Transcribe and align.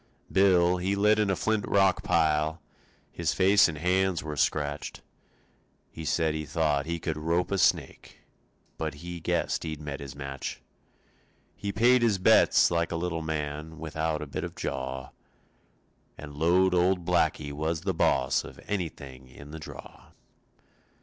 Bill, 0.31 0.77
he 0.77 0.95
lit 0.95 1.19
in 1.19 1.29
a 1.29 1.35
flint 1.35 1.63
rock 1.67 2.01
pile, 2.01 2.59
His 3.11 3.35
face 3.35 3.67
and 3.67 3.77
hands 3.77 4.23
were 4.23 4.35
scratched. 4.35 5.03
He 5.91 6.05
said 6.05 6.33
he 6.33 6.43
thought 6.43 6.87
he 6.87 6.97
could 6.97 7.17
rope 7.17 7.51
a 7.51 7.59
snake 7.59 8.17
But 8.79 8.95
he 9.05 9.19
guessed 9.19 9.61
he'd 9.61 9.79
met 9.79 9.99
his 9.99 10.15
match. 10.15 10.59
He 11.55 11.71
paid 11.71 12.01
his 12.01 12.17
bets 12.17 12.71
like 12.71 12.91
a 12.91 12.95
little 12.95 13.21
man 13.21 13.77
Without 13.77 14.23
a 14.23 14.25
bit 14.25 14.43
of 14.43 14.55
jaw, 14.55 15.11
And 16.17 16.33
lowed 16.33 16.73
old 16.73 17.05
Blackie 17.05 17.51
was 17.53 17.81
the 17.81 17.93
boss 17.93 18.43
Of 18.43 18.59
anything 18.67 19.27
in 19.27 19.51
the 19.51 19.59
draw. 19.59 20.13